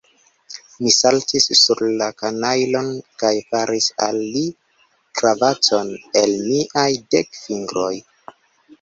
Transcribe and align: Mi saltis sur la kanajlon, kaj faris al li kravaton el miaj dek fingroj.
Mi 0.85 0.93
saltis 0.95 1.45
sur 1.59 1.83
la 1.99 2.07
kanajlon, 2.21 2.89
kaj 3.25 3.33
faris 3.51 3.91
al 4.09 4.19
li 4.25 4.43
kravaton 5.21 5.95
el 6.27 6.37
miaj 6.51 6.91
dek 7.17 7.43
fingroj. 7.47 7.97